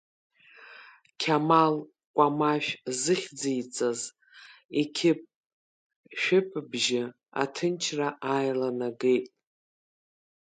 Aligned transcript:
Қьамал 1.21 1.75
Кәамашә 2.15 2.71
зыхьӡиҵаз 3.01 4.01
иқьып-шәыпбжьы 4.81 7.03
аҭынчра 7.41 8.09
ааиланагеит. 8.31 9.25